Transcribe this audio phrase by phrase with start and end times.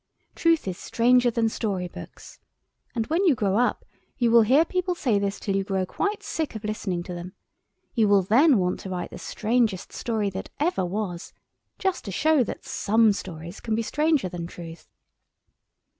[0.33, 2.39] Truth is stranger than story books,
[2.95, 3.85] and when you grow up
[4.17, 7.33] you will hear people say this till you grow quite sick of listening to them:
[7.93, 12.65] you will then want to write the strangest story that ever was—just to show that
[12.65, 14.87] some stories can be stranger than truth.